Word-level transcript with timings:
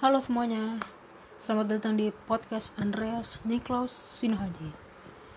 Halo 0.00 0.16
semuanya, 0.24 0.80
selamat 1.44 1.76
datang 1.76 1.92
di 1.92 2.08
podcast 2.24 2.72
Andreas 2.80 3.36
Niklaus 3.44 3.92
Sinohaji. 3.92 4.72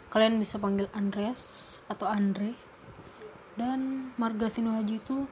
Kalian 0.08 0.40
bisa 0.40 0.56
panggil 0.56 0.88
Andreas 0.96 1.76
atau 1.92 2.08
Andre. 2.08 2.56
Dan 3.60 4.16
marga 4.16 4.48
Sinohaji 4.48 5.04
itu 5.04 5.28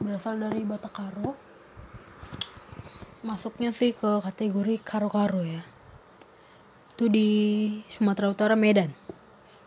berasal 0.00 0.40
dari 0.40 0.64
Batakaro. 0.64 1.36
Masuknya 3.20 3.68
sih 3.68 3.92
ke 3.92 4.24
kategori 4.24 4.80
karo-karo 4.80 5.44
ya. 5.44 5.60
Itu 6.96 7.12
di 7.12 7.28
Sumatera 7.92 8.32
Utara 8.32 8.56
Medan, 8.56 8.96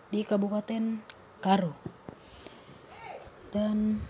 di 0.09 0.25
Kabupaten 0.25 1.05
Karo. 1.37 1.77
Dan 3.53 4.01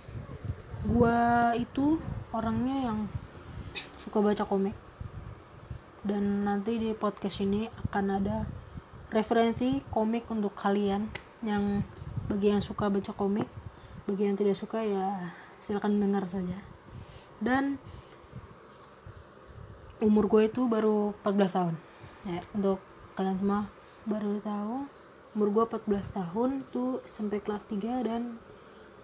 gua 0.88 1.52
itu 1.60 2.00
orangnya 2.32 2.88
yang 2.88 3.12
suka 4.02 4.18
baca 4.18 4.50
komik. 4.50 4.74
Dan 6.02 6.42
nanti 6.42 6.82
di 6.82 6.98
podcast 6.98 7.46
ini 7.46 7.70
akan 7.70 8.06
ada 8.18 8.50
referensi 9.14 9.86
komik 9.94 10.26
untuk 10.34 10.58
kalian 10.58 11.06
yang 11.46 11.86
bagi 12.26 12.50
yang 12.50 12.66
suka 12.66 12.90
baca 12.90 13.14
komik 13.14 13.46
bagi 14.10 14.26
yang 14.26 14.34
tidak 14.34 14.58
suka 14.58 14.82
ya 14.82 15.30
silakan 15.62 16.02
dengar 16.02 16.26
saja. 16.26 16.58
Dan 17.38 17.78
umur 20.02 20.26
gue 20.26 20.50
itu 20.50 20.66
baru 20.66 21.14
14 21.22 21.58
tahun. 21.62 21.76
Ya 22.26 22.42
untuk 22.58 22.82
kalian 23.14 23.38
semua 23.38 23.70
baru 24.10 24.42
tahu 24.42 24.90
umur 25.38 25.48
gue 25.54 25.64
14 25.78 26.18
tahun 26.18 26.50
tuh 26.74 27.06
sampai 27.06 27.38
kelas 27.38 27.70
3 27.70 28.10
dan 28.10 28.42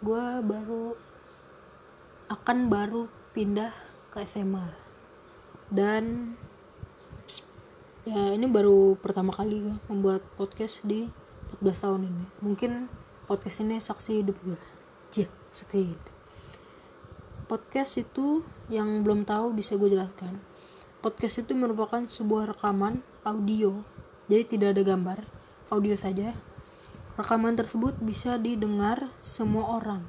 gue 0.01 0.25
baru 0.41 0.97
akan 2.33 2.57
baru 2.67 3.05
pindah 3.37 3.71
ke 4.09 4.25
SMA 4.25 4.86
dan 5.67 6.35
ya 8.07 8.31
ini 8.31 8.47
baru 8.47 8.95
pertama 8.95 9.35
kali 9.35 9.67
gue 9.67 9.75
membuat 9.91 10.23
podcast 10.39 10.83
di 10.87 11.11
14 11.59 11.83
tahun 11.83 12.01
ini. 12.07 12.25
Mungkin 12.43 12.71
podcast 13.27 13.63
ini 13.63 13.79
saksi 13.79 14.23
hidup 14.23 14.37
gue 14.43 14.59
Jia, 15.11 15.27
saksi 15.51 16.15
podcast 17.47 17.95
itu 17.95 18.43
yang 18.67 19.07
belum 19.07 19.23
tahu 19.23 19.55
bisa 19.55 19.79
gue 19.79 19.87
jelaskan. 19.87 20.43
Podcast 20.99 21.47
itu 21.47 21.55
merupakan 21.55 22.03
sebuah 22.03 22.51
rekaman 22.51 22.99
audio. 23.23 23.79
Jadi 24.27 24.59
tidak 24.59 24.75
ada 24.75 24.83
gambar 24.83 25.19
audio 25.71 25.95
saja. 25.95 26.35
Rekaman 27.15 27.55
tersebut 27.55 27.95
bisa 28.03 28.35
didengar 28.35 29.07
semua 29.23 29.79
orang. 29.79 30.03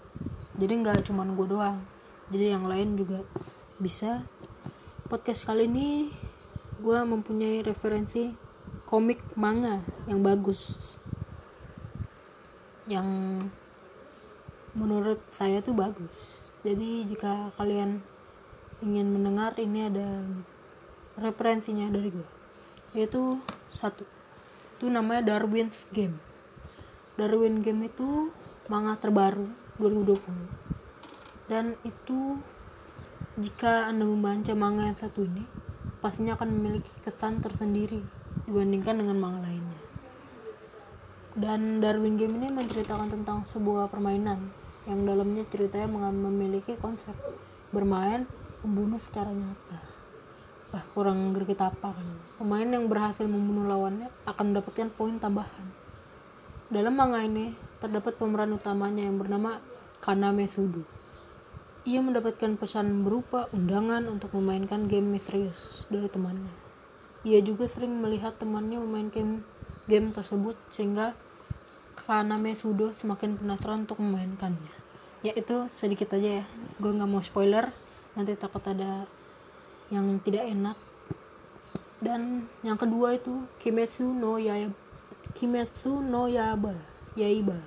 Jadi 0.59 0.83
nggak 0.83 1.07
cuma 1.07 1.23
gue 1.23 1.47
doang. 1.47 1.79
Jadi 2.35 2.51
yang 2.51 2.67
lain 2.67 2.99
juga 2.99 3.23
bisa 3.79 4.27
podcast 5.09 5.49
kali 5.49 5.65
ini 5.65 6.13
gue 6.85 6.99
mempunyai 7.01 7.65
referensi 7.65 8.29
komik 8.85 9.17
manga 9.41 9.81
yang 10.05 10.21
bagus. 10.21 11.01
Yang 12.85 13.09
menurut 14.77 15.17
saya 15.33 15.65
tuh 15.65 15.73
bagus. 15.73 16.13
Jadi 16.61 17.09
jika 17.09 17.49
kalian 17.57 18.05
ingin 18.85 19.09
mendengar 19.09 19.57
ini 19.57 19.89
ada 19.89 20.29
referensinya 21.17 21.89
dari 21.89 22.13
gue 22.13 22.29
yaitu 22.93 23.41
satu 23.73 24.05
itu 24.77 24.93
namanya 24.93 25.25
Darwin's 25.25 25.89
Game. 25.89 26.21
Darwin 27.17 27.65
Game 27.65 27.89
itu 27.89 28.29
manga 28.69 28.93
terbaru 29.01 29.49
2020 29.81 31.49
dan 31.49 31.81
itu 31.81 32.37
jika 33.39 33.87
Anda 33.87 34.03
membaca 34.03 34.51
manga 34.59 34.91
yang 34.91 34.99
satu 34.99 35.23
ini, 35.23 35.47
pastinya 36.03 36.35
akan 36.35 36.59
memiliki 36.59 36.91
kesan 37.07 37.39
tersendiri 37.39 38.03
dibandingkan 38.51 38.99
dengan 38.99 39.15
manga 39.15 39.47
lainnya. 39.47 39.79
Dan 41.39 41.79
Darwin 41.79 42.19
Game 42.19 42.35
ini 42.35 42.51
menceritakan 42.51 43.15
tentang 43.15 43.47
sebuah 43.47 43.95
permainan 43.95 44.43
yang 44.91 45.07
dalamnya 45.07 45.47
ceritanya 45.47 45.87
memiliki 46.11 46.75
konsep 46.83 47.15
bermain 47.71 48.27
membunuh 48.67 48.99
secara 48.99 49.31
nyata. 49.31 49.79
Wah, 50.75 50.83
kurang 50.91 51.31
greget 51.31 51.63
apa 51.63 51.95
kan. 51.95 52.09
Pemain 52.43 52.67
yang 52.67 52.91
berhasil 52.91 53.23
membunuh 53.23 53.71
lawannya 53.71 54.11
akan 54.27 54.51
mendapatkan 54.51 54.91
poin 54.99 55.15
tambahan. 55.23 55.67
Dalam 56.75 56.91
manga 56.91 57.23
ini 57.23 57.55
terdapat 57.79 58.19
pemeran 58.19 58.51
utamanya 58.51 59.07
yang 59.07 59.15
bernama 59.15 59.63
Kaname 60.03 60.51
Sudo 60.51 60.98
ia 61.87 62.03
mendapatkan 62.03 62.59
pesan 62.59 63.07
berupa 63.07 63.47
undangan 63.55 64.07
untuk 64.11 64.35
memainkan 64.35 64.91
game 64.91 65.15
misterius 65.15 65.87
dari 65.93 66.11
temannya. 66.11 66.51
Ia 67.23 67.39
juga 67.43 67.71
sering 67.71 67.99
melihat 67.99 68.39
temannya 68.39 68.79
memainkan 68.83 69.43
game 69.87 70.11
tersebut 70.11 70.59
sehingga 70.71 71.15
Kaname 71.99 72.57
Sudo 72.57 72.97
semakin 72.97 73.37
penasaran 73.37 73.85
untuk 73.85 74.01
memainkannya. 74.01 74.75
Ya 75.21 75.35
itu 75.35 75.67
sedikit 75.69 76.15
aja 76.15 76.41
ya, 76.41 76.45
gue 76.79 76.91
nggak 76.95 77.11
mau 77.11 77.21
spoiler, 77.21 77.75
nanti 78.15 78.39
takut 78.39 78.63
ada 78.65 79.05
yang 79.91 80.17
tidak 80.23 80.47
enak. 80.47 80.79
Dan 81.99 82.47
yang 82.63 82.79
kedua 82.79 83.19
itu 83.19 83.45
Kimetsu 83.59 84.15
no 84.15 84.39
Yaiba, 84.39 84.73
Kimetsu 85.35 85.99
no 85.99 86.31
Yaiba, 86.31 86.79
Yaiba. 87.19 87.59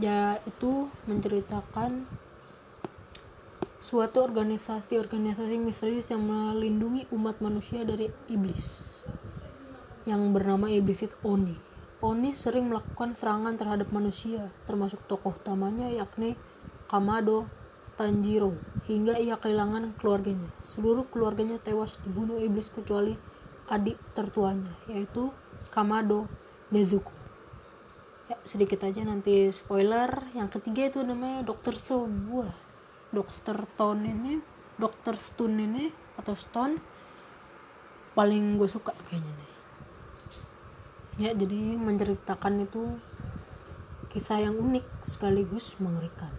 Ya 0.00 0.40
itu 0.48 0.88
menceritakan 1.04 2.08
suatu 3.84 4.24
organisasi-organisasi 4.24 5.60
misterius 5.60 6.08
yang 6.08 6.24
melindungi 6.24 7.04
umat 7.12 7.36
manusia 7.44 7.84
dari 7.84 8.08
iblis 8.32 8.80
yang 10.08 10.32
bernama 10.32 10.72
iblis 10.72 11.04
itu 11.04 11.12
Oni. 11.20 11.52
Oni 12.00 12.32
sering 12.32 12.72
melakukan 12.72 13.12
serangan 13.12 13.60
terhadap 13.60 13.92
manusia, 13.92 14.48
termasuk 14.64 15.04
tokoh 15.04 15.36
utamanya 15.36 15.92
yakni 15.92 16.32
Kamado 16.88 17.44
Tanjiro, 18.00 18.56
hingga 18.88 19.20
ia 19.20 19.36
kehilangan 19.36 19.92
keluarganya. 20.00 20.48
Seluruh 20.64 21.04
keluarganya 21.12 21.60
tewas 21.60 22.00
dibunuh 22.08 22.40
iblis 22.40 22.72
kecuali 22.72 23.12
adik 23.68 24.00
tertuanya, 24.16 24.72
yaitu 24.88 25.28
Kamado 25.68 26.24
Nezuko. 26.72 27.12
Ya, 28.32 28.40
sedikit 28.48 28.80
aja 28.80 29.04
nanti 29.04 29.52
spoiler. 29.52 30.08
Yang 30.32 30.56
ketiga 30.56 30.88
itu 30.88 31.00
namanya 31.04 31.44
Dr. 31.44 31.76
Stone. 31.76 32.32
Wah, 32.32 32.63
dokter 33.14 33.54
Stone 33.54 34.02
ini 34.04 34.32
dokter 34.74 35.14
Stone 35.14 35.56
ini 35.56 35.84
atau 36.18 36.34
Stone 36.34 36.74
paling 38.18 38.58
gue 38.58 38.66
suka 38.66 38.90
kayaknya 39.06 39.32
nih 39.32 39.52
ya 41.14 41.30
jadi 41.38 41.78
menceritakan 41.78 42.66
itu 42.66 42.98
kisah 44.10 44.42
yang 44.42 44.58
unik 44.58 45.06
sekaligus 45.06 45.78
mengerikan 45.78 46.30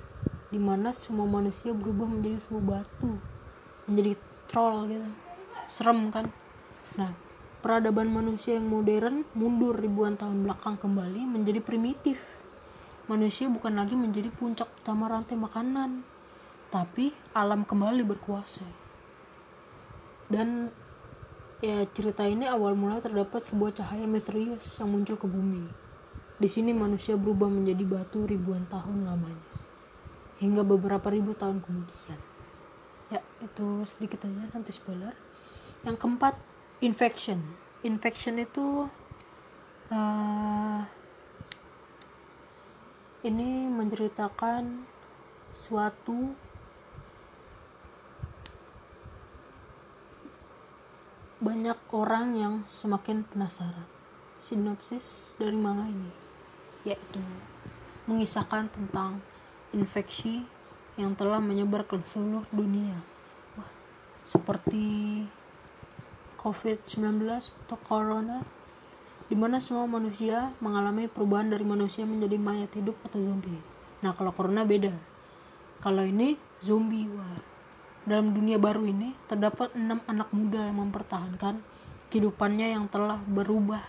di 0.52 0.60
mana 0.60 0.92
semua 0.92 1.28
manusia 1.28 1.72
berubah 1.72 2.08
menjadi 2.08 2.44
sebuah 2.44 2.64
batu 2.64 3.20
menjadi 3.86 4.16
troll 4.50 4.90
gitu. 4.90 5.10
Serem 5.68 6.14
kan? 6.14 6.30
Nah 6.96 7.12
peradaban 7.60 8.14
manusia 8.14 8.56
yang 8.56 8.70
modern 8.70 9.26
mundur 9.34 9.74
ribuan 9.74 10.16
tahun 10.16 10.46
belakang 10.46 10.78
kembali 10.78 11.26
menjadi 11.26 11.60
primitif. 11.60 12.22
Manusia 13.06 13.50
bukan 13.50 13.78
lagi 13.78 13.94
menjadi 13.94 14.34
puncak 14.34 14.70
utama 14.82 15.12
rantai 15.12 15.38
makanan 15.38 16.15
tapi 16.76 17.16
alam 17.32 17.64
kembali 17.64 18.04
berkuasa. 18.04 18.68
Dan 20.28 20.68
ya 21.64 21.88
cerita 21.96 22.28
ini 22.28 22.44
awal 22.52 22.76
mula 22.76 23.00
terdapat 23.00 23.48
sebuah 23.48 23.72
cahaya 23.72 24.04
misterius 24.04 24.76
yang 24.84 24.92
muncul 24.92 25.16
ke 25.16 25.24
bumi. 25.24 25.64
Di 26.36 26.52
sini 26.52 26.76
manusia 26.76 27.16
berubah 27.16 27.48
menjadi 27.48 27.88
batu 27.88 28.28
ribuan 28.28 28.68
tahun 28.68 29.08
lamanya 29.08 29.56
hingga 30.44 30.68
beberapa 30.68 31.08
ribu 31.08 31.32
tahun 31.32 31.64
kemudian. 31.64 32.20
Ya 33.08 33.24
itu 33.40 33.88
sedikit 33.88 34.28
aja 34.28 34.52
nanti 34.52 34.76
spoiler. 34.76 35.16
Yang 35.88 35.96
keempat 36.04 36.36
infection. 36.84 37.40
Infection 37.88 38.36
itu 38.36 38.92
uh, 39.96 40.82
ini 43.24 43.72
menceritakan 43.72 44.84
suatu 45.56 46.36
banyak 51.46 51.78
orang 51.94 52.34
yang 52.34 52.54
semakin 52.74 53.22
penasaran. 53.22 53.86
Sinopsis 54.42 55.38
dari 55.38 55.54
manga 55.54 55.86
ini 55.86 56.10
yaitu 56.86 57.22
mengisahkan 58.10 58.70
tentang 58.74 59.22
infeksi 59.74 60.42
yang 60.98 61.14
telah 61.14 61.38
menyebar 61.38 61.86
ke 61.86 62.02
seluruh 62.02 62.46
dunia. 62.50 62.98
Wah, 63.54 63.70
seperti 64.26 65.22
COVID-19 66.42 67.26
atau 67.66 67.78
corona 67.86 68.42
di 69.26 69.34
mana 69.38 69.58
semua 69.58 69.90
manusia 69.90 70.54
mengalami 70.62 71.10
perubahan 71.10 71.50
dari 71.50 71.66
manusia 71.66 72.06
menjadi 72.06 72.38
mayat 72.38 72.74
hidup 72.74 72.98
atau 73.06 73.22
zombie. 73.22 73.62
Nah, 74.06 74.14
kalau 74.14 74.34
corona 74.34 74.62
beda. 74.62 74.94
Kalau 75.82 76.06
ini 76.06 76.38
zombie, 76.62 77.10
wah. 77.10 77.55
Dalam 78.06 78.32
dunia 78.32 78.62
baru 78.62 78.86
ini 78.86 79.18
terdapat 79.26 79.74
enam 79.74 79.98
anak 80.06 80.30
muda 80.30 80.62
yang 80.62 80.78
mempertahankan 80.78 81.58
kehidupannya 82.14 82.78
yang 82.78 82.86
telah 82.86 83.18
berubah. 83.26 83.82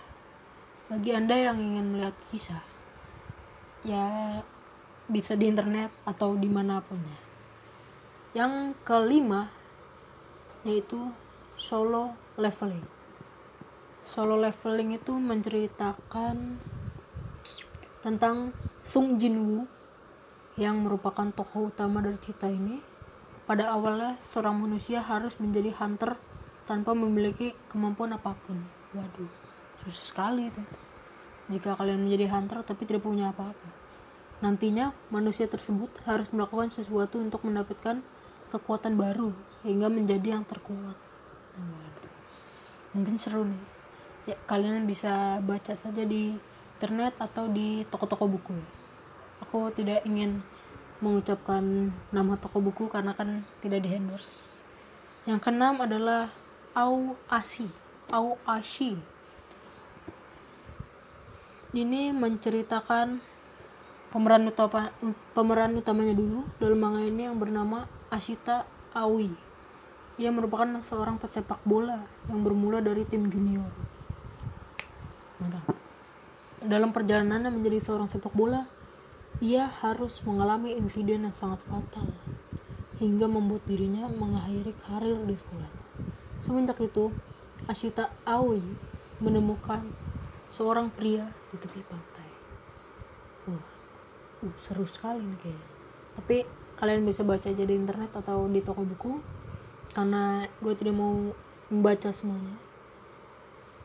Bagi 0.88 1.12
Anda 1.12 1.36
yang 1.36 1.60
ingin 1.60 1.92
melihat 1.92 2.16
kisah, 2.30 2.62
ya 3.84 4.40
bisa 5.06 5.36
di 5.36 5.46
internet 5.46 5.92
atau 6.08 6.34
di 6.34 6.48
mana 6.48 6.80
pun 6.80 6.98
ya. 6.98 7.20
Yang 8.42 8.74
kelima 8.82 9.52
yaitu 10.66 10.98
solo 11.54 12.16
leveling. 12.40 12.82
Solo 14.06 14.38
leveling 14.38 14.98
itu 14.98 15.12
menceritakan 15.14 16.58
tentang 18.02 18.54
Sung 18.86 19.18
Jin 19.18 19.42
Woo 19.42 19.66
yang 20.56 20.82
merupakan 20.82 21.26
tokoh 21.34 21.74
utama 21.74 21.98
dari 22.00 22.18
cerita 22.22 22.46
ini. 22.46 22.95
Pada 23.46 23.70
awalnya 23.70 24.18
seorang 24.18 24.58
manusia 24.58 24.98
harus 25.06 25.38
menjadi 25.38 25.70
hunter 25.78 26.18
tanpa 26.66 26.98
memiliki 26.98 27.54
kemampuan 27.70 28.10
apa 28.18 28.34
pun. 28.42 28.58
Waduh, 28.90 29.30
susah 29.78 30.02
sekali 30.02 30.50
itu. 30.50 30.62
Jika 31.46 31.78
kalian 31.78 32.10
menjadi 32.10 32.26
hunter 32.34 32.66
tapi 32.66 32.90
tidak 32.90 33.06
punya 33.06 33.30
apa-apa. 33.30 33.70
Nantinya 34.42 34.90
manusia 35.14 35.46
tersebut 35.46 35.94
harus 36.10 36.26
melakukan 36.34 36.74
sesuatu 36.74 37.22
untuk 37.22 37.46
mendapatkan 37.46 38.02
kekuatan 38.50 38.98
baru 38.98 39.30
hingga 39.62 39.94
menjadi 39.94 40.36
yang 40.36 40.42
terkuat. 40.42 40.98
Waduh. 41.54 42.12
Mungkin 42.98 43.14
seru 43.14 43.46
nih. 43.46 43.62
Ya, 44.26 44.36
kalian 44.50 44.90
bisa 44.90 45.38
baca 45.38 45.78
saja 45.78 46.02
di 46.02 46.34
internet 46.76 47.14
atau 47.22 47.46
di 47.46 47.86
toko-toko 47.86 48.26
buku. 48.26 48.58
Aku 49.38 49.70
tidak 49.70 50.02
ingin 50.02 50.42
mengucapkan 51.00 51.92
nama 52.14 52.34
toko 52.40 52.64
buku 52.64 52.88
karena 52.88 53.12
kan 53.12 53.44
tidak 53.60 53.84
di 53.84 53.92
endorse. 53.92 54.56
Yang 55.28 55.40
keenam 55.44 55.82
adalah 55.82 56.32
Au 56.72 57.18
Asi. 57.26 57.68
Au 58.08 58.38
Ashi. 58.46 58.94
Ini 61.76 62.14
menceritakan 62.14 63.20
pemeran 64.14 64.48
utama 64.48 64.88
pemeran 65.36 65.76
utamanya 65.76 66.14
dulu 66.16 66.46
dalam 66.56 66.78
manga 66.80 67.02
ini 67.04 67.28
yang 67.28 67.36
bernama 67.36 67.84
Ashita 68.08 68.64
Aoi. 68.96 69.34
Ia 70.16 70.32
merupakan 70.32 70.80
seorang 70.80 71.20
pesepak 71.20 71.60
bola 71.68 72.00
yang 72.32 72.40
bermula 72.40 72.80
dari 72.80 73.04
tim 73.04 73.28
junior. 73.28 73.68
Dalam 76.64 76.96
perjalanannya 76.96 77.52
menjadi 77.52 77.76
seorang 77.82 78.08
sepak 78.08 78.32
bola, 78.32 78.64
ia 79.44 79.68
harus 79.68 80.24
mengalami 80.24 80.72
insiden 80.80 81.28
yang 81.28 81.36
sangat 81.36 81.60
fatal 81.68 82.08
hingga 82.96 83.28
membuat 83.28 83.68
dirinya 83.68 84.08
mengakhiri 84.08 84.72
karir 84.88 85.20
di 85.28 85.36
sekolah. 85.36 85.70
Semenjak 86.40 86.80
itu, 86.80 87.12
Ashita 87.68 88.08
Aoi 88.24 88.64
menemukan 89.20 89.84
seorang 90.48 90.88
pria 90.88 91.28
di 91.52 91.56
tepi 91.60 91.84
pantai. 91.84 92.28
Wah, 93.48 93.60
uh, 94.44 94.56
seru 94.56 94.88
sekali 94.88 95.20
nih 95.20 95.38
kayaknya. 95.44 95.68
Tapi 96.16 96.36
kalian 96.80 97.04
bisa 97.04 97.20
baca 97.20 97.52
aja 97.52 97.64
di 97.64 97.74
internet 97.76 98.16
atau 98.16 98.48
di 98.48 98.64
toko 98.64 98.88
buku 98.88 99.20
karena 99.92 100.48
gue 100.64 100.74
tidak 100.76 100.96
mau 100.96 101.12
membaca 101.68 102.08
semuanya. 102.08 102.56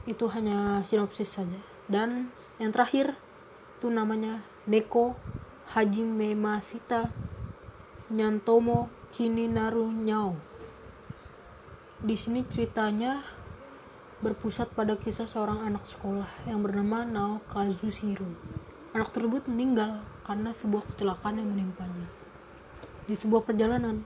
Itu 0.08 0.32
hanya 0.32 0.80
sinopsis 0.88 1.36
saja. 1.36 1.60
Dan 1.92 2.32
yang 2.56 2.72
terakhir 2.72 3.20
itu 3.80 3.92
namanya 3.92 4.40
Neko 4.70 5.18
Hajime 5.72 6.36
Masita 6.36 7.08
Nyantomo 8.12 8.92
Kini 9.08 9.48
Naru 9.48 9.88
Nyao. 9.88 10.36
Di 12.04 12.20
sini 12.20 12.44
ceritanya 12.44 13.24
berpusat 14.20 14.76
pada 14.76 15.00
kisah 15.00 15.24
seorang 15.24 15.64
anak 15.64 15.88
sekolah 15.88 16.28
yang 16.44 16.60
bernama 16.60 17.08
Nao 17.08 17.40
Kazushiro. 17.48 18.28
Anak 18.92 19.16
tersebut 19.16 19.48
meninggal 19.48 20.04
karena 20.28 20.52
sebuah 20.52 20.84
kecelakaan 20.92 21.40
yang 21.40 21.48
menimpanya 21.48 22.12
di 23.08 23.16
sebuah 23.16 23.48
perjalanan 23.48 24.04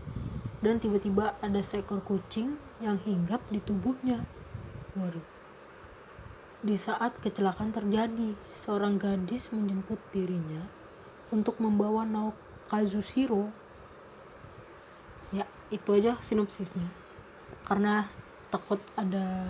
dan 0.62 0.78
tiba-tiba 0.78 1.34
ada 1.42 1.66
seekor 1.66 2.06
kucing 2.06 2.62
yang 2.78 3.02
hinggap 3.02 3.42
di 3.50 3.58
tubuhnya. 3.58 4.22
Waduh. 4.94 5.26
Di 6.62 6.78
saat 6.78 7.18
kecelakaan 7.26 7.74
terjadi, 7.74 8.38
seorang 8.54 9.02
gadis 9.02 9.50
menjemput 9.50 9.98
dirinya 10.14 10.85
untuk 11.34 11.58
membawa 11.58 12.06
Nao 12.06 12.34
Kazushiro 12.70 13.50
ya 15.34 15.46
itu 15.74 15.90
aja 15.94 16.18
sinopsisnya. 16.22 16.86
Karena 17.66 18.06
takut 18.54 18.78
ada 18.94 19.50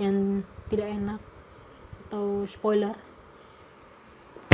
yang 0.00 0.42
tidak 0.72 0.88
enak 0.92 1.20
atau 2.08 2.44
spoiler. 2.48 2.96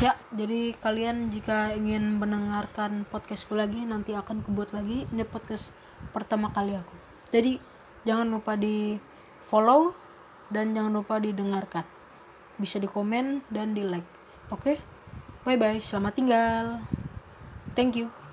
Ya 0.03 0.19
jadi 0.35 0.75
kalian 0.83 1.31
jika 1.31 1.73
ingin 1.73 2.19
mendengarkan 2.19 3.07
podcastku 3.09 3.55
lagi 3.55 3.87
nanti 3.87 4.13
akan 4.13 4.43
kubuat 4.43 4.75
lagi. 4.75 5.07
Ini 5.11 5.23
podcast 5.25 5.71
pertama 6.11 6.51
kali 6.51 6.75
aku. 6.75 6.97
Jadi 7.31 7.59
jangan 8.03 8.29
lupa 8.29 8.59
di 8.59 8.99
follow 9.47 9.95
dan 10.51 10.75
jangan 10.75 10.93
lupa 10.93 11.23
didengarkan. 11.23 11.87
Bisa 12.59 12.79
di 12.83 12.91
komen 12.91 13.47
dan 13.51 13.73
di 13.75 13.83
like. 13.87 14.07
Oke? 14.51 14.77
okay? 14.77 14.94
Bye 15.45 15.61
bye, 15.61 15.81
selamat 15.81 16.13
tinggal. 16.17 16.67
Thank 17.77 17.97
you. 18.01 18.24